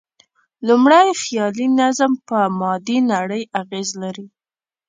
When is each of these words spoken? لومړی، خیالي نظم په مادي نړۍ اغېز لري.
لومړی، 0.67 1.07
خیالي 1.21 1.67
نظم 1.79 2.11
په 2.27 2.37
مادي 2.59 2.97
نړۍ 3.13 3.43
اغېز 3.61 3.89
لري. 4.01 4.25